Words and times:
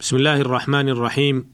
بسم 0.00 0.16
الله 0.16 0.40
الرحمن 0.40 0.88
الرحيم. 0.88 1.46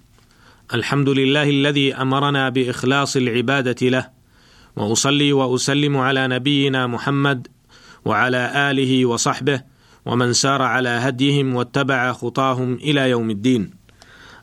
الحمد 0.75 1.08
لله 1.08 1.50
الذي 1.50 1.94
أمرنا 1.94 2.48
بإخلاص 2.48 3.17
العبادة 3.17 3.89
له 3.89 4.11
وأصلي 4.77 5.32
وأسلم 5.32 5.97
على 5.97 6.29
نبينا 6.29 6.87
محمد 6.87 7.49
وعلى 8.04 8.71
آله 8.71 9.07
وصحبه 9.07 9.61
ومن 10.07 10.33
سار 10.33 10.62
على 10.62 10.88
هديهم 10.88 11.54
واتبع 11.54 12.12
خطاهم 12.12 12.75
إلى 12.75 13.11
يوم 13.11 13.30
الدين. 13.30 13.71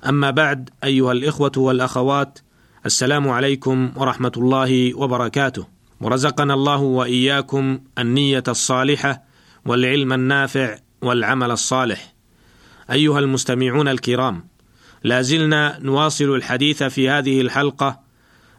أما 0.09 0.31
بعد 0.31 0.69
أيها 0.83 1.11
الإخوة 1.11 1.51
والأخوات 1.57 2.39
السلام 2.85 3.29
عليكم 3.29 3.91
ورحمة 3.95 4.31
الله 4.37 4.97
وبركاته. 4.97 5.67
ورزقنا 6.01 6.53
الله 6.53 6.81
وإياكم 6.81 7.79
النية 7.99 8.43
الصالحة 8.47 9.23
والعلم 9.65 10.13
النافع 10.13 10.77
والعمل 11.01 11.51
الصالح. 11.51 12.10
أيها 12.91 13.19
المستمعون 13.19 13.87
الكرام 13.87 14.43
لا 15.03 15.21
زلنا 15.21 15.79
نواصل 15.81 16.35
الحديث 16.35 16.83
في 16.83 17.09
هذه 17.09 17.41
الحلقة 17.41 17.99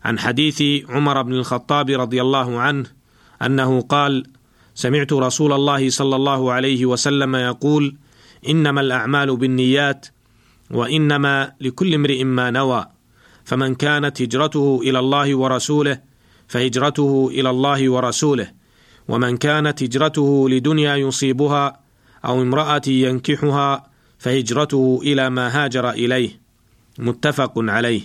عن 0.05 0.19
حديث 0.19 0.62
عمر 0.88 1.23
بن 1.23 1.33
الخطاب 1.33 1.91
رضي 1.91 2.23
الله 2.23 2.59
عنه 2.59 2.87
أنه 3.43 3.80
قال 3.80 4.27
سمعت 4.74 5.12
رسول 5.12 5.52
الله 5.52 5.91
صلى 5.91 6.16
الله 6.16 6.52
عليه 6.52 6.87
وسلم 6.87 7.37
يقول 7.37 7.96
إنما 8.48 8.80
الأعمال 8.80 9.37
بالنيات 9.37 10.06
وإنما 10.70 11.52
لكل 11.60 11.95
امرئ 11.95 12.24
ما 12.24 12.51
نوى 12.51 12.87
فمن 13.45 13.74
كانت 13.74 14.23
هجرته 14.23 14.80
إلى 14.82 14.98
الله 14.98 15.37
ورسوله 15.37 16.01
فهجرته 16.48 17.30
إلى 17.32 17.51
الله 17.51 17.91
ورسوله 17.91 18.51
ومن 19.09 19.37
كانت 19.37 19.82
هجرته 19.82 20.48
لدنيا 20.48 20.96
يصيبها 20.96 21.80
أو 22.24 22.43
امراه 22.43 22.82
ينكحها 22.87 23.91
فهجرته 24.22 25.00
إلى 25.02 25.30
ما 25.30 25.64
هاجر 25.64 25.90
إليه. 25.90 26.40
متفق 26.98 27.52
عليه. 27.56 28.00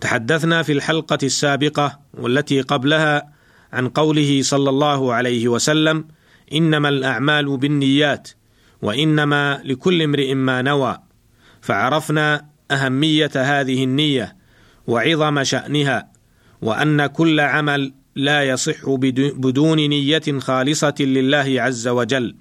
تحدثنا 0.00 0.62
في 0.62 0.72
الحلقة 0.72 1.18
السابقة 1.22 2.00
والتي 2.14 2.60
قبلها 2.60 3.32
عن 3.72 3.88
قوله 3.88 4.42
صلى 4.42 4.70
الله 4.70 5.14
عليه 5.14 5.48
وسلم 5.48 6.04
إنما 6.52 6.88
الأعمال 6.88 7.56
بالنيات 7.56 8.28
وإنما 8.82 9.60
لكل 9.64 10.02
امرئ 10.02 10.34
ما 10.34 10.62
نوى. 10.62 10.98
فعرفنا 11.60 12.46
أهمية 12.70 13.30
هذه 13.34 13.84
النية 13.84 14.36
وعظم 14.86 15.44
شأنها 15.44 16.12
وأن 16.62 17.06
كل 17.06 17.40
عمل 17.40 17.92
لا 18.16 18.42
يصح 18.42 18.90
بدون 19.36 19.76
نية 19.76 20.38
خالصة 20.38 20.94
لله 21.00 21.62
عز 21.62 21.88
وجل. 21.88 22.34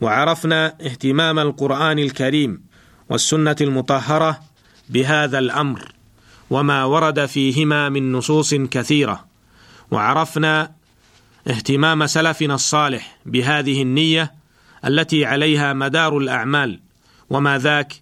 وعرفنا 0.00 0.66
اهتمام 0.66 1.38
القرآن 1.38 1.98
الكريم 1.98 2.62
والسنة 3.10 3.56
المطهرة 3.60 4.40
بهذا 4.88 5.38
الأمر 5.38 5.92
وما 6.50 6.84
ورد 6.84 7.26
فيهما 7.26 7.88
من 7.88 8.12
نصوص 8.12 8.54
كثيرة 8.54 9.24
وعرفنا 9.90 10.72
اهتمام 11.48 12.06
سلفنا 12.06 12.54
الصالح 12.54 13.18
بهذه 13.26 13.82
النية 13.82 14.34
التي 14.84 15.24
عليها 15.24 15.72
مدار 15.72 16.18
الأعمال 16.18 16.80
وما 17.30 17.58
ذاك 17.58 17.92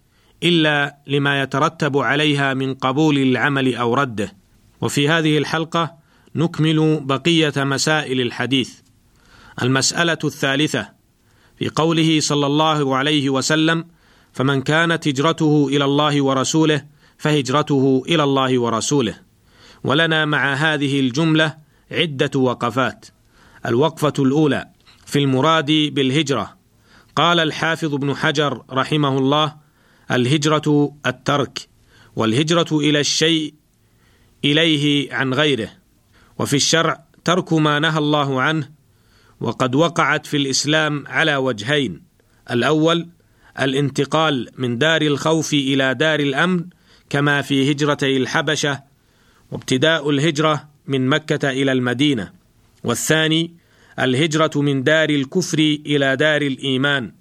إلا 0.43 0.97
لما 1.07 1.41
يترتب 1.41 1.97
عليها 1.97 2.53
من 2.53 2.73
قبول 2.73 3.17
العمل 3.17 3.75
أو 3.75 3.93
رده. 3.93 4.33
وفي 4.81 5.09
هذه 5.09 5.37
الحلقة 5.37 5.93
نكمل 6.35 6.99
بقية 7.03 7.53
مسائل 7.57 8.21
الحديث. 8.21 8.73
المسألة 9.61 10.17
الثالثة 10.23 10.89
في 11.59 11.69
قوله 11.69 12.19
صلى 12.19 12.45
الله 12.45 12.95
عليه 12.95 13.29
وسلم 13.29 13.85
فمن 14.33 14.61
كانت 14.61 15.07
هجرته 15.07 15.67
إلى 15.69 15.85
الله 15.85 16.21
ورسوله 16.21 16.85
فهجرته 17.17 18.03
إلى 18.07 18.23
الله 18.23 18.59
ورسوله. 18.59 19.15
ولنا 19.83 20.25
مع 20.25 20.53
هذه 20.53 20.99
الجملة 20.99 21.57
عدة 21.91 22.39
وقفات. 22.39 23.05
الوقفة 23.65 24.13
الأولى 24.19 24.67
في 25.05 25.19
المراد 25.19 25.71
بالهجرة. 25.71 26.57
قال 27.15 27.39
الحافظ 27.39 27.93
ابن 27.93 28.15
حجر 28.15 28.63
رحمه 28.71 29.17
الله 29.17 29.55
الهجرة 30.11 30.95
الترك 31.05 31.67
والهجرة 32.15 32.79
إلى 32.79 32.99
الشيء 32.99 33.53
إليه 34.45 35.13
عن 35.13 35.33
غيره. 35.33 35.69
وفي 36.39 36.55
الشرع 36.55 37.03
ترك 37.23 37.53
ما 37.53 37.79
نهى 37.79 37.97
الله 37.97 38.41
عنه 38.41 38.69
وقد 39.41 39.75
وقعت 39.75 40.25
في 40.25 40.37
الإسلام 40.37 41.03
على 41.07 41.35
وجهين. 41.35 42.01
الأول 42.51 43.07
الانتقال 43.59 44.49
من 44.57 44.77
دار 44.77 45.01
الخوف 45.01 45.53
إلى 45.53 45.93
دار 45.93 46.19
الأمن 46.19 46.65
كما 47.09 47.41
في 47.41 47.71
هجرتي 47.71 48.17
الحبشة 48.17 48.83
وابتداء 49.51 50.09
الهجرة 50.09 50.69
من 50.87 51.07
مكة 51.07 51.49
إلى 51.49 51.71
المدينة. 51.71 52.31
والثاني 52.83 53.53
الهجرة 53.99 54.61
من 54.61 54.83
دار 54.83 55.09
الكفر 55.09 55.57
إلى 55.85 56.15
دار 56.15 56.41
الإيمان. 56.41 57.11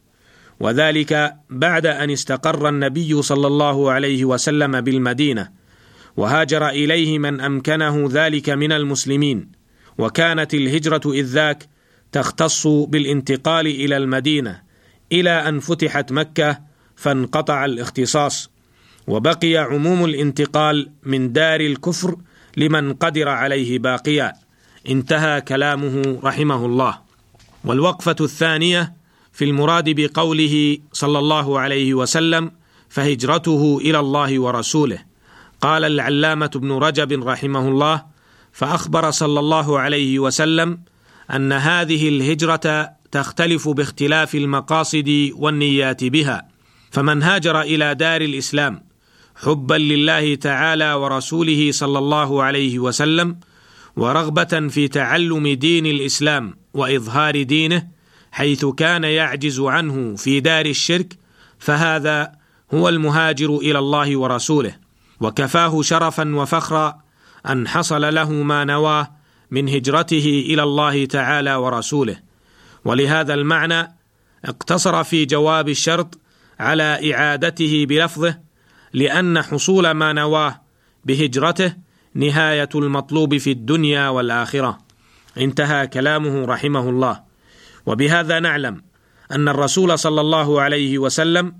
وذلك 0.60 1.34
بعد 1.50 1.86
أن 1.86 2.10
استقر 2.10 2.68
النبي 2.68 3.22
صلى 3.22 3.46
الله 3.46 3.90
عليه 3.90 4.24
وسلم 4.24 4.80
بالمدينة. 4.80 5.50
وهاجر 6.16 6.68
إليه 6.68 7.18
من 7.18 7.40
أمكنه 7.40 8.08
ذلك 8.12 8.50
من 8.50 8.72
المسلمين. 8.72 9.48
وكانت 9.98 10.54
الهجرة 10.54 11.12
إذ 11.12 11.24
ذاك 11.24 11.68
تختص 12.12 12.66
بالانتقال 12.66 13.66
إلى 13.66 13.96
المدينة 13.96 14.62
إلى 15.12 15.48
أن 15.48 15.60
فتحت 15.60 16.12
مكة 16.12 16.58
فانقطع 16.96 17.64
الاختصاص 17.64 18.50
وبقي 19.06 19.56
عموم 19.56 20.04
الانتقال 20.04 20.90
من 21.02 21.32
دار 21.32 21.60
الكفر 21.60 22.16
لمن 22.56 22.94
قدر 22.94 23.28
عليه 23.28 23.78
باقيا. 23.78 24.32
انتهى 24.88 25.40
كلامه 25.40 26.18
رحمه 26.24 26.66
الله. 26.66 26.98
والوقفة 27.64 28.16
الثانية 28.20 28.92
في 29.32 29.44
المراد 29.44 29.90
بقوله 30.00 30.78
صلى 30.92 31.18
الله 31.18 31.60
عليه 31.60 31.94
وسلم 31.94 32.52
فهجرته 32.88 33.78
إلى 33.80 33.98
الله 33.98 34.40
ورسوله. 34.40 34.98
قال 35.60 35.84
العلامة 35.84 36.50
ابن 36.56 36.72
رجب 36.72 37.28
رحمه 37.28 37.68
الله 37.68 38.02
فأخبر 38.52 39.10
صلى 39.10 39.40
الله 39.40 39.78
عليه 39.78 40.18
وسلم 40.18 40.80
أن 41.32 41.52
هذه 41.52 42.08
الهجرة 42.08 42.90
تختلف 43.10 43.68
باختلاف 43.68 44.34
المقاصد 44.34 45.30
والنيات 45.34 46.04
بها 46.04 46.48
فمن 46.90 47.22
هاجر 47.22 47.60
إلى 47.60 47.94
دار 47.94 48.20
الإسلام 48.20 48.82
حبا 49.36 49.74
لله 49.74 50.34
تعالى 50.34 50.94
ورسوله 50.94 51.72
صلى 51.72 51.98
الله 51.98 52.42
عليه 52.42 52.78
وسلم 52.78 53.36
ورغبة 53.96 54.68
في 54.68 54.88
تعلم 54.88 55.48
دين 55.48 55.86
الإسلام 55.86 56.54
وإظهار 56.74 57.42
دينه 57.42 57.88
حيث 58.32 58.64
كان 58.64 59.04
يعجز 59.04 59.60
عنه 59.60 60.16
في 60.16 60.40
دار 60.40 60.66
الشرك 60.66 61.16
فهذا 61.58 62.32
هو 62.74 62.88
المهاجر 62.88 63.56
إلى 63.56 63.78
الله 63.78 64.16
ورسوله 64.16 64.76
وكفاه 65.20 65.82
شرفا 65.82 66.36
وفخرا 66.36 66.98
أن 67.48 67.68
حصل 67.68 68.14
له 68.14 68.32
ما 68.32 68.64
نواه 68.64 69.21
من 69.52 69.68
هجرته 69.68 70.44
إلى 70.46 70.62
الله 70.62 71.04
تعالى 71.04 71.54
ورسوله. 71.54 72.16
ولهذا 72.84 73.34
المعنى 73.34 73.96
اقتصر 74.44 75.04
في 75.04 75.24
جواب 75.24 75.68
الشرط 75.68 76.18
على 76.60 77.14
إعادته 77.14 77.86
بلفظه 77.88 78.38
لأن 78.92 79.42
حصول 79.42 79.90
ما 79.90 80.12
نواه 80.12 80.60
بهجرته 81.04 81.74
نهاية 82.14 82.68
المطلوب 82.74 83.36
في 83.36 83.50
الدنيا 83.50 84.08
والآخرة. 84.08 84.78
انتهى 85.38 85.86
كلامه 85.86 86.44
رحمه 86.46 86.88
الله. 86.88 87.20
وبهذا 87.86 88.40
نعلم 88.40 88.82
أن 89.32 89.48
الرسول 89.48 89.98
صلى 89.98 90.20
الله 90.20 90.60
عليه 90.60 90.98
وسلم 90.98 91.54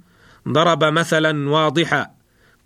ضرب 0.49 0.85
مثلا 0.85 1.51
واضحا 1.51 2.11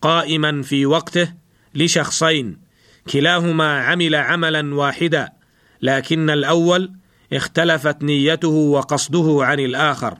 قائما 0.02 0.62
في 0.62 0.86
وقته 0.86 1.32
لشخصين 1.74 2.65
كلاهما 3.12 3.80
عمل 3.80 4.14
عملا 4.14 4.74
واحدا 4.74 5.28
لكن 5.82 6.30
الأول 6.30 6.92
اختلفت 7.32 8.02
نيته 8.02 8.48
وقصده 8.48 9.38
عن 9.40 9.60
الآخر. 9.60 10.18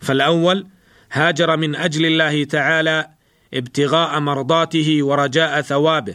فالأول 0.00 0.66
هاجر 1.12 1.56
من 1.56 1.76
أجل 1.76 2.06
الله 2.06 2.44
تعالى 2.44 3.08
ابتغاء 3.54 4.20
مرضاته 4.20 4.98
ورجاء 5.02 5.60
ثوابه 5.60 6.14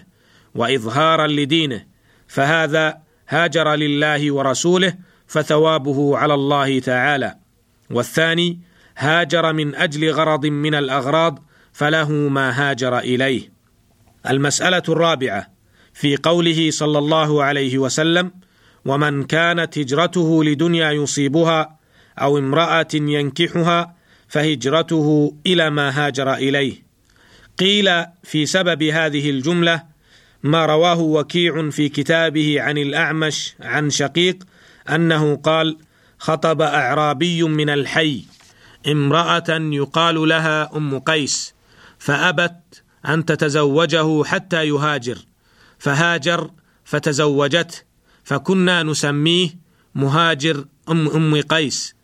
وإظهارا 0.55 1.27
لدينه 1.27 1.85
فهذا 2.27 2.97
هاجر 3.29 3.75
لله 3.75 4.33
ورسوله 4.33 4.93
فثوابه 5.27 6.17
على 6.17 6.33
الله 6.33 6.79
تعالى. 6.79 7.35
والثاني 7.91 8.59
هاجر 8.97 9.53
من 9.53 9.75
أجل 9.75 10.11
غرض 10.11 10.45
من 10.45 10.75
الأغراض 10.75 11.39
فله 11.73 12.11
ما 12.11 12.49
هاجر 12.49 12.99
إليه. 12.99 13.51
المسألة 14.29 14.83
الرابعة 14.89 15.47
في 15.93 16.17
قوله 16.17 16.71
صلى 16.71 16.97
الله 16.97 17.43
عليه 17.43 17.77
وسلم 17.77 18.31
ومن 18.85 19.23
كانت 19.23 19.77
هجرته 19.77 20.43
لدنيا 20.43 20.91
يصيبها 20.91 21.77
أو 22.19 22.37
امرأة 22.37 22.87
ينكحها 22.93 23.95
فهجرته 24.27 25.35
إلى 25.47 25.69
ما 25.69 25.89
هاجر 25.89 26.33
إليه. 26.33 26.83
قيل 27.59 28.05
في 28.23 28.45
سبب 28.45 28.83
هذه 28.83 29.29
الجملة 29.29 29.83
ما 30.43 30.65
رواه 30.65 30.99
وكيع 30.99 31.69
في 31.69 31.89
كتابه 31.89 32.61
عن 32.61 32.77
الأعمش 32.77 33.55
عن 33.59 33.89
شقيق 33.89 34.43
أنه 34.89 35.35
قال 35.35 35.77
خطب 36.19 36.61
أعرابي 36.61 37.43
من 37.43 37.69
الحي 37.69 38.23
امرأة 38.87 39.49
يقال 39.49 40.29
لها 40.29 40.77
أم 40.77 40.99
قيس 40.99 41.53
فأبت 41.99 42.83
أن 43.07 43.25
تتزوجه 43.25 44.23
حتى 44.23 44.67
يهاجر. 44.67 45.17
فهاجر 45.81 46.51
فتزوجته 46.83 47.77
فكنا 48.23 48.83
نسميه 48.83 49.49
مهاجر 49.95 50.65
ام 50.89 51.07
أم 51.07 51.41
قيس. 51.41 51.95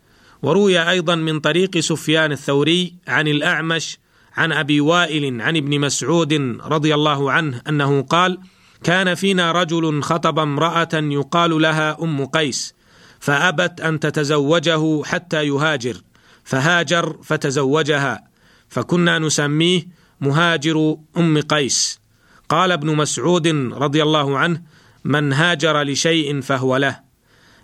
وروي 0.42 0.90
أيضا 0.90 1.14
من 1.14 1.40
طريق 1.40 1.78
سفيان 1.78 2.32
الثوري 2.32 2.94
عن 3.08 3.28
الأعمش 3.28 3.98
عن 4.36 4.52
أبي 4.52 4.80
وائل 4.80 5.42
عن 5.42 5.56
ابن 5.56 5.80
مسعود 5.80 6.32
رضي 6.64 6.94
الله 6.94 7.32
عنه 7.32 7.62
أنه 7.68 8.02
قال 8.02 8.38
كان 8.84 9.14
فينا 9.14 9.52
رجل 9.52 10.02
خطب 10.02 10.38
امرأة 10.38 10.94
يقال 10.94 11.62
لها 11.62 12.02
أم 12.02 12.24
قيس 12.24 12.74
فأبت 13.20 13.80
أن 13.80 14.00
تتزوجه 14.00 15.02
حتى 15.04 15.46
يهاجر 15.46 15.96
فهاجر 16.44 17.18
فتزوجها 17.22 18.24
فكنا 18.68 19.18
نسميه 19.18 19.88
مهاجر 20.20 20.96
أم 21.16 21.40
قيس. 21.40 22.07
قال 22.48 22.72
ابن 22.72 22.96
مسعود 22.96 23.48
رضي 23.72 24.02
الله 24.02 24.38
عنه 24.38 24.62
من 25.04 25.32
هاجر 25.32 25.82
لشيء 25.82 26.40
فهو 26.40 26.76
له. 26.76 27.00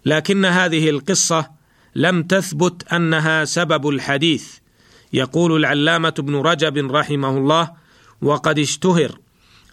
لكن 0.06 0.44
هذه 0.44 0.90
القصة 0.90 1.50
لم 1.94 2.22
تثبت 2.22 2.92
أنها 2.92 3.44
سبب 3.44 3.88
الحديث. 3.88 4.58
يقول 5.12 5.56
العلامة 5.56 6.14
ابن 6.18 6.36
رجب 6.36 6.92
رحمه 6.94 7.38
الله 7.38 7.70
وقد 8.22 8.58
اشتهر 8.58 9.18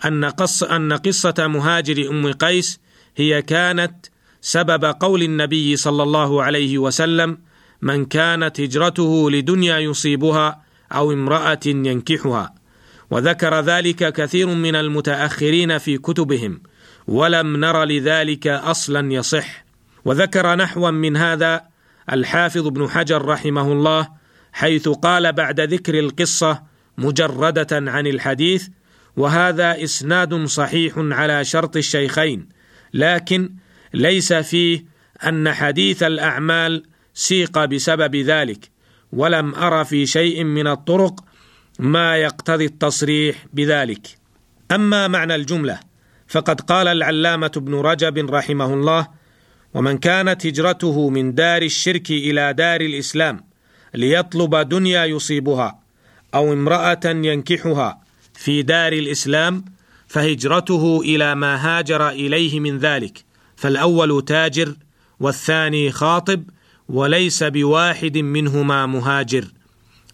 أن 0.05 0.25
قص 0.25 0.63
أن 0.63 0.93
قصة 0.93 1.47
مهاجر 1.47 2.09
أم 2.09 2.31
قيس 2.31 2.79
هي 3.15 3.41
كانت 3.41 4.05
سبب 4.41 4.85
قول 4.85 5.23
النبي 5.23 5.75
صلى 5.75 6.03
الله 6.03 6.43
عليه 6.43 6.77
وسلم 6.77 7.37
من 7.81 8.05
كانت 8.05 8.59
هجرته 8.59 9.31
لدنيا 9.31 9.79
يصيبها 9.79 10.61
أو 10.91 11.11
امرأة 11.11 11.59
ينكحها. 11.65 12.60
وذكر 13.11 13.61
ذلك 13.61 14.13
كثير 14.13 14.47
من 14.47 14.75
المتأخرين 14.75 15.77
في 15.77 15.97
كتبهم 15.97 16.61
ولم 17.07 17.57
نر 17.57 17.83
لذلك 17.83 18.47
أصلا 18.47 19.13
يصح. 19.13 19.65
وذكر 20.05 20.55
نحوا 20.55 20.91
من 20.91 21.17
هذا 21.17 21.61
الحافظ 22.11 22.67
ابن 22.67 22.89
حجر 22.89 23.25
رحمه 23.25 23.71
الله 23.71 24.09
حيث 24.53 24.89
قال 24.89 25.33
بعد 25.33 25.59
ذكر 25.59 25.99
القصة 25.99 26.63
مجردة 26.97 27.67
عن 27.71 28.07
الحديث 28.07 28.67
وهذا 29.17 29.83
إسناد 29.83 30.45
صحيح 30.45 30.93
على 30.97 31.45
شرط 31.45 31.77
الشيخين 31.77 32.49
لكن 32.93 33.55
ليس 33.93 34.33
فيه 34.33 34.85
أن 35.27 35.53
حديث 35.53 36.03
الأعمال 36.03 36.83
سيق 37.13 37.65
بسبب 37.65 38.15
ذلك 38.15 38.69
ولم 39.11 39.55
ارى 39.55 39.85
في 39.85 40.05
شيء 40.05 40.43
من 40.43 40.67
الطرق 40.67 41.23
ما 41.81 42.17
يقتضي 42.17 42.65
التصريح 42.65 43.45
بذلك. 43.53 44.07
أما 44.71 45.07
معنى 45.07 45.35
الجملة 45.35 45.79
فقد 46.27 46.61
قال 46.61 46.87
العلامة 46.87 47.51
ابن 47.57 47.75
رجب 47.75 48.29
رحمه 48.29 48.73
الله 48.73 49.07
ومن 49.73 49.97
كانت 49.97 50.45
هجرته 50.45 51.09
من 51.09 51.35
دار 51.35 51.61
الشرك 51.61 52.11
إلى 52.11 52.53
دار 52.53 52.81
الإسلام 52.81 53.43
ليطلب 53.93 54.55
دنيا 54.55 55.05
يصيبها 55.05 55.79
أو 56.33 56.53
امرأة 56.53 56.99
ينكحها 57.05 58.01
في 58.33 58.61
دار 58.61 58.93
الإسلام 58.93 59.65
فهجرته 60.07 61.01
إلى 61.01 61.35
ما 61.35 61.55
هاجر 61.55 62.09
إليه 62.09 62.59
من 62.59 62.77
ذلك 62.77 63.23
فالأول 63.55 64.25
تاجر 64.25 64.75
والثاني 65.19 65.91
خاطب 65.91 66.43
وليس 66.89 67.43
بواحد 67.43 68.17
منهما 68.17 68.85
مهاجر 68.85 69.45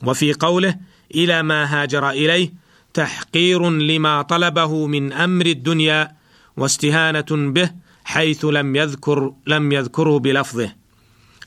وفي 0.05 0.33
قوله 0.33 0.75
إلى 1.15 1.43
ما 1.43 1.65
هاجر 1.65 2.09
إليه 2.09 2.53
تحقير 2.93 3.69
لما 3.69 4.21
طلبه 4.21 4.87
من 4.87 5.13
أمر 5.13 5.45
الدنيا 5.45 6.11
واستهانة 6.57 7.25
به 7.31 7.71
حيث 8.03 8.45
لم 8.45 8.75
يذكر 8.75 9.33
لم 9.47 9.71
يذكره 9.71 10.19
بلفظه. 10.19 10.71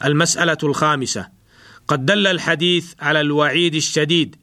المسألة 0.05 0.59
الخامسة 0.63 1.29
قد 1.89 2.07
دل 2.07 2.27
الحديث 2.27 2.95
على 3.01 3.21
الوعيد 3.21 3.75
الشديد 3.75 4.37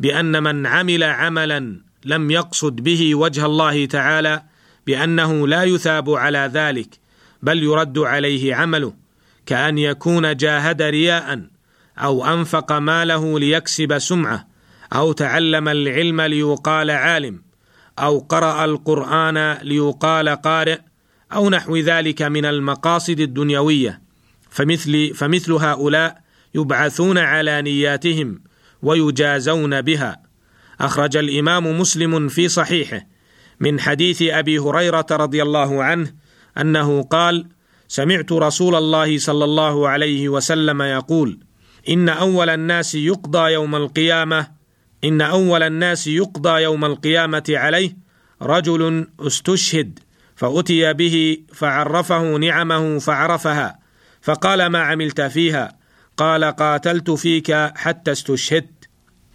بأن 0.00 0.42
من 0.42 0.66
عمل 0.66 1.02
عملا 1.02 1.80
لم 2.04 2.30
يقصد 2.30 2.76
به 2.76 3.14
وجه 3.14 3.46
الله 3.46 3.86
تعالى 3.86 4.42
بأنه 4.86 5.48
لا 5.48 5.62
يثاب 5.64 6.10
على 6.10 6.50
ذلك 6.52 6.88
بل 7.42 7.62
يرد 7.62 7.98
عليه 7.98 8.54
عمله 8.54 8.94
كأن 9.46 9.78
يكون 9.78 10.36
جاهد 10.36 10.82
رياء 10.82 11.46
أو 11.98 12.26
أنفق 12.26 12.72
ماله 12.72 13.38
ليكسب 13.38 13.98
سمعه 13.98 14.53
أو 14.94 15.12
تعلم 15.12 15.68
العلم 15.68 16.20
ليقال 16.20 16.90
عالم 16.90 17.42
أو 17.98 18.18
قرأ 18.18 18.64
القرآن 18.64 19.52
ليقال 19.52 20.28
قارئ 20.28 20.78
أو 21.32 21.50
نحو 21.50 21.76
ذلك 21.76 22.22
من 22.22 22.44
المقاصد 22.44 23.20
الدنيوية. 23.20 24.02
فمثل 24.50 25.14
فمثل 25.14 25.52
هؤلاء 25.52 26.20
يبعثون 26.54 27.18
على 27.18 27.62
نياتهم 27.62 28.40
ويجازون 28.82 29.82
بها. 29.82 30.22
أخرج 30.80 31.16
الإمام 31.16 31.80
مسلم 31.80 32.28
في 32.28 32.48
صحيحه 32.48 33.06
من 33.60 33.80
حديث 33.80 34.22
أبي 34.22 34.58
هريرة 34.58 35.06
رضي 35.10 35.42
الله 35.42 35.84
عنه 35.84 36.14
أنه 36.58 37.02
قال 37.02 37.46
سمعت 37.88 38.32
رسول 38.32 38.74
الله 38.74 39.18
صلى 39.18 39.44
الله 39.44 39.88
عليه 39.88 40.28
وسلم 40.28 40.82
يقول 40.82 41.38
إن 41.88 42.08
أول 42.08 42.50
الناس 42.50 42.94
يقضى 42.94 43.52
يوم 43.52 43.76
القيامة 43.76 44.53
إن 45.04 45.20
أول 45.20 45.62
الناس 45.62 46.06
يقضى 46.06 46.62
يوم 46.62 46.84
القيامة 46.84 47.44
عليه 47.48 47.96
رجل 48.42 49.06
استشهد 49.20 49.98
فأتي 50.36 50.92
به 50.92 51.38
فعرفه 51.52 52.36
نعمه 52.36 52.98
فعرفها 52.98 53.78
فقال 54.22 54.66
ما 54.66 54.78
عملت 54.78 55.20
فيها؟ 55.20 55.78
قال 56.16 56.44
قاتلت 56.44 57.10
فيك 57.10 57.52
حتى 57.76 58.12
استشهدت. 58.12 58.88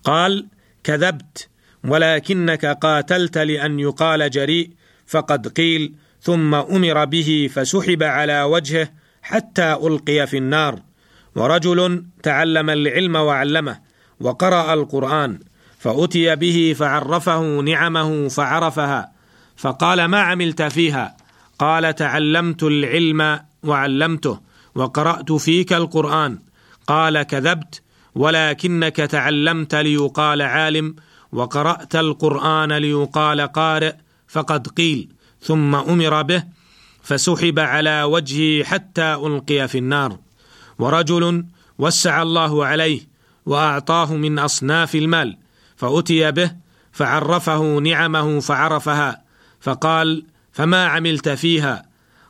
قال 0.03 0.47
كذبت 0.83 1.49
ولكنك 1.83 2.65
قاتلت 2.65 3.37
لأن 3.37 3.79
يقال 3.79 4.29
جريء 4.29 4.69
فقد 5.07 5.47
قيل 5.47 5.95
ثم 6.21 6.55
أمر 6.55 7.05
به 7.05 7.49
فسحب 7.53 8.03
على 8.03 8.43
وجهه 8.43 8.89
حتى 9.21 9.73
ألقي 9.73 10.27
في 10.27 10.37
النار. 10.37 10.81
ورجل 11.35 12.05
تعلم 12.23 12.69
العلم 12.69 13.15
وعلمه 13.15 13.79
وقرأ 14.19 14.73
القرآن 14.73 15.39
فأتي 15.79 16.35
به 16.35 16.75
فعرفه 16.79 17.61
نعمه 17.61 18.27
فعرفها 18.27 19.11
فقال 19.57 20.05
ما 20.05 20.21
عملت 20.21 20.61
فيها؟ 20.61 21.17
قال 21.59 21.95
تعلمت 21.95 22.63
العلم 22.63 23.39
وعلمته 23.63 24.39
وقرأت 24.75 25.31
فيك 25.31 25.73
القرآن 25.73 26.39
قال 26.87 27.23
كذبت 27.23 27.81
ولكنك 28.15 28.95
تعلمت 28.95 29.75
ليقال 29.75 30.41
عالم 30.41 30.95
وقرأت 31.31 31.95
القرآن 31.95 32.73
ليقال 32.73 33.41
قارئ 33.41 33.93
فقد 34.27 34.67
قيل 34.67 35.09
ثم 35.41 35.75
أمر 35.75 36.21
به 36.21 36.43
فسحب 37.03 37.59
على 37.59 38.03
وجهه 38.03 38.63
حتى 38.63 39.13
ألقي 39.13 39.67
في 39.67 39.77
النار. 39.77 40.17
ورجل 40.79 41.45
وسع 41.79 42.21
الله 42.21 42.65
عليه 42.65 43.01
وأعطاه 43.45 44.15
من 44.15 44.39
أصناف 44.39 44.95
المال 44.95 45.37
فأتي 45.79 46.31
به 46.31 46.51
فعرفه 46.91 47.79
نعمه 47.79 48.39
فعرفها 48.39 49.23
فقال 49.61 50.25
فما 50.51 50.85
عملت 50.85 51.29
فيها؟ 51.29 51.85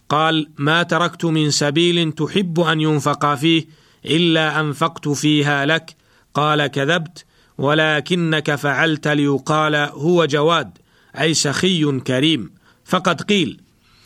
قال 0.09 0.49
ما 0.57 0.83
تركت 0.83 1.25
من 1.25 1.51
سبيل 1.51 2.11
تحب 2.11 2.59
أن 2.59 2.81
ينفق 2.81 3.35
فيه 3.35 3.65
إلا 4.05 4.59
أنفقت 4.59 5.07
فيها 5.09 5.65
لك. 5.65 5.95
قال 6.33 6.67
كذبت 6.67 7.25
ولكنك 7.57 8.55
فعلت 8.55 9.07
ليقال 9.07 9.75
هو 9.75 10.25
جواد 10.25 10.77
أي 11.19 11.33
سخي 11.33 11.99
كريم. 11.99 12.53
فقد 12.85 13.21
قيل. 13.21 13.61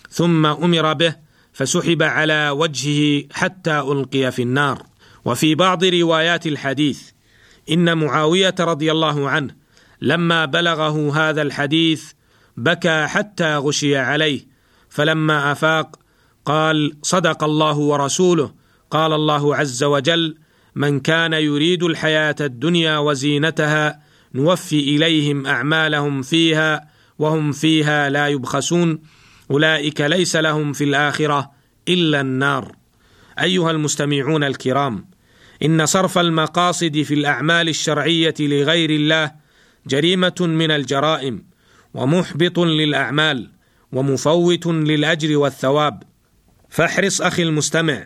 ثم 0.09 0.45
أمر 0.45 0.93
به 0.93 1.15
فسحب 1.53 2.03
على 2.03 2.49
وجهه 2.49 3.23
حتى 3.31 3.79
ألقي 3.79 4.31
في 4.31 4.41
النار. 4.41 4.83
وفي 5.25 5.55
بعض 5.55 5.83
روايات 5.83 6.47
الحديث 6.47 7.12
إن 7.69 7.97
معاوية 7.97 8.55
رضي 8.59 8.91
الله 8.91 9.29
عنه 9.29 9.55
لما 10.01 10.45
بلغه 10.45 11.17
هذا 11.17 11.41
الحديث 11.41 12.11
بكى 12.57 13.07
حتى 13.07 13.55
غشي 13.55 13.97
عليه 13.97 14.41
فلما 14.89 15.51
أفاق 15.51 15.99
قال 16.45 16.97
صدق 17.01 17.43
الله 17.43 17.77
ورسوله 17.77 18.53
قال 18.91 19.13
الله 19.13 19.55
عز 19.55 19.83
وجل 19.83 20.37
من 20.75 20.99
كان 20.99 21.33
يريد 21.33 21.83
الحياة 21.83 22.35
الدنيا 22.41 22.97
وزينتها 22.97 24.01
نوفي 24.35 24.79
إليهم 24.79 25.47
أعمالهم 25.47 26.21
فيها 26.21 26.87
وهم 27.19 27.51
فيها 27.51 28.09
لا 28.09 28.27
يبخسون 28.27 28.99
أولئك 29.51 30.01
ليس 30.01 30.35
لهم 30.35 30.73
في 30.73 30.83
الآخرة 30.83 31.51
إلا 31.87 32.21
النار. 32.21 32.75
أيها 33.39 33.71
المستمعون 33.71 34.43
الكرام 34.43 35.05
إن 35.65 35.85
صرف 35.85 36.17
المقاصد 36.17 37.01
في 37.01 37.13
الأعمال 37.13 37.69
الشرعية 37.69 38.33
لغير 38.39 38.89
الله 38.89 39.31
جريمة 39.87 40.35
من 40.39 40.71
الجرائم 40.71 41.43
ومحبط 41.93 42.59
للأعمال 42.59 43.49
ومفوت 43.91 44.67
للأجر 44.67 45.37
والثواب. 45.37 46.03
فاحرص 46.69 47.21
أخي 47.21 47.43
المستمع 47.43 48.05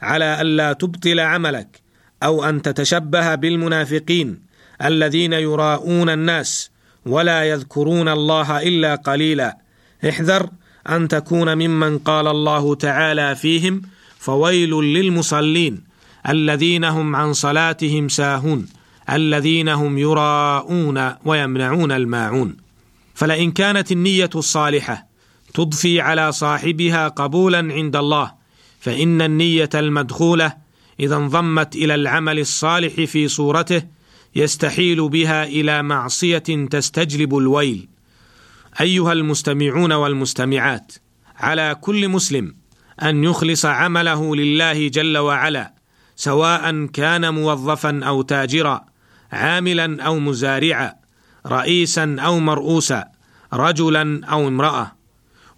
على 0.00 0.40
الا 0.40 0.72
تبطل 0.72 1.20
عملك 1.20 1.80
أو 2.22 2.44
أن 2.44 2.62
تتشبه 2.62 3.34
بالمنافقين 3.34 4.42
الذين 4.84 5.32
يراءون 5.32 6.08
الناس 6.08 6.70
ولا 7.06 7.44
يذكرون 7.44 8.08
الله 8.08 8.62
إلا 8.62 8.94
قليلا. 8.94 9.58
احذر 10.08 10.50
أن 10.88 11.08
تكون 11.08 11.54
ممن 11.54 11.98
قال 11.98 12.26
الله 12.26 12.74
تعالى 12.74 13.36
فيهم 13.36 13.82
فويل 14.18 14.70
للمصلين. 14.70 15.87
الذين 16.28 16.84
هم 16.84 17.16
عن 17.16 17.32
صلاتهم 17.32 18.08
ساهون 18.08 18.68
الذين 19.10 19.68
هم 19.68 19.98
يراءون 19.98 21.12
ويمنعون 21.24 21.92
الماعون. 21.92 22.56
فلئن 23.14 23.50
كانت 23.52 23.92
النية 23.92 24.30
الصالحة 24.34 25.06
تضفي 25.54 26.00
على 26.00 26.32
صاحبها 26.32 27.08
قبولا 27.08 27.58
عند 27.58 27.96
الله 27.96 28.32
فإن 28.80 29.22
النية 29.22 29.68
المدخولة 29.74 30.52
إذا 31.00 31.16
انضمت 31.16 31.76
إلى 31.76 31.94
العمل 31.94 32.38
الصالح 32.38 32.94
في 32.94 33.28
صورته 33.28 33.82
يستحيل 34.36 35.08
بها 35.08 35.44
إلى 35.44 35.82
معصية 35.82 36.66
تستجلب 36.70 37.38
الويل. 37.38 37.88
أيها 38.80 39.12
المستمعون 39.12 39.92
والمستمعات 39.92 40.92
على 41.36 41.76
كل 41.80 42.08
مسلم 42.08 42.54
أن 43.02 43.24
يخلص 43.24 43.66
عمله 43.66 44.36
لله 44.36 44.88
جل 44.88 45.18
وعلا 45.18 45.77
سواء 46.18 46.86
كان 46.86 47.34
موظفا 47.34 48.00
أو 48.04 48.22
تاجرا 48.22 48.84
عاملا 49.32 50.02
أو 50.02 50.18
مزارعا 50.18 50.94
رئيسا 51.46 52.16
أو 52.20 52.38
مرؤوسا 52.38 53.04
رجلا 53.52 54.26
أو 54.26 54.48
امرأة. 54.48 54.92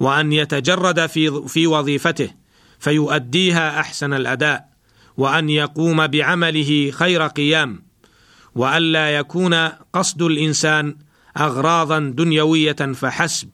وأن 0.01 0.33
يتجرد 0.33 1.07
في 1.07 1.49
في 1.49 1.67
وظيفته 1.67 2.31
فيؤديها 2.79 3.81
أحسن 3.81 4.13
الأداء. 4.13 4.69
وأن 5.17 5.51
يقوم 5.51 6.07
بعمله 6.07 6.91
خير 6.91 7.27
قيام. 7.27 7.83
والا 8.55 9.17
يكون 9.17 9.55
قصد 9.93 10.23
الإنسان 10.23 10.97
اغراضا 11.37 11.99
دنيوية 11.99 12.73
فحسب 12.73 13.49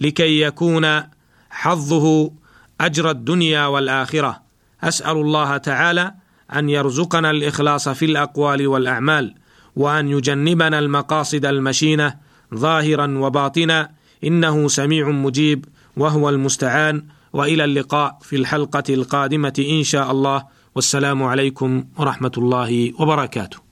لكي 0.00 0.40
يكون 0.40 1.02
حظه 1.50 2.32
أجر 2.80 3.10
الدنيا 3.10 3.66
والآخرة. 3.66 4.42
أسأل 4.82 5.16
الله 5.16 5.56
تعالى 5.56 6.14
أن 6.54 6.68
يرزقنا 6.68 7.30
الإخلاص 7.30 7.88
في 7.88 8.04
الأقوال 8.04 8.66
والأعمال 8.66 9.34
وأن 9.76 10.08
يجنبنا 10.08 10.78
المقاصد 10.78 11.46
المشينة 11.46 12.14
ظاهرا 12.54 13.18
وباطنا. 13.18 13.90
إنه 14.24 14.68
سميع 14.68 15.08
مجيب 15.08 15.64
وهو 15.96 16.28
المستعان. 16.28 17.04
وإلى 17.32 17.64
اللقاء 17.64 18.18
في 18.22 18.36
الحلقة 18.36 18.82
القادمة 18.90 19.64
إن 19.70 19.82
شاء 19.82 20.10
الله. 20.10 20.44
والسلام 20.74 21.22
عليكم 21.22 21.84
ورحمة 21.98 22.32
الله 22.38 22.92
وبركاته. 23.00 23.67